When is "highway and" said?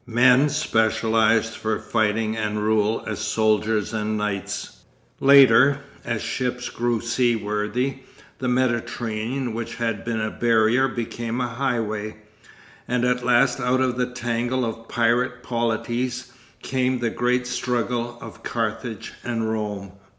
11.49-13.05